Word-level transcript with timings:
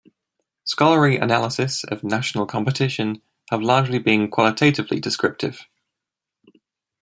Scholarly 0.63 1.17
analyses 1.17 1.83
of 1.83 2.03
national 2.03 2.47
competition 2.47 3.21
have 3.51 3.61
largely 3.61 3.99
been 3.99 4.31
qualitatively 4.31 4.99
descriptive. 4.99 5.67